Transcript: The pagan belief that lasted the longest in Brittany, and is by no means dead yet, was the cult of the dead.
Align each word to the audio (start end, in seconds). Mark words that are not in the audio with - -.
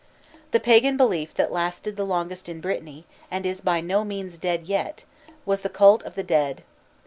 The 0.49 0.59
pagan 0.59 0.97
belief 0.97 1.35
that 1.35 1.51
lasted 1.51 1.95
the 1.95 2.05
longest 2.07 2.49
in 2.49 2.59
Brittany, 2.59 3.05
and 3.29 3.45
is 3.45 3.61
by 3.61 3.81
no 3.81 4.03
means 4.03 4.39
dead 4.39 4.63
yet, 4.63 5.03
was 5.45 5.61
the 5.61 5.69
cult 5.69 6.01
of 6.01 6.15
the 6.15 6.23
dead. 6.23 6.63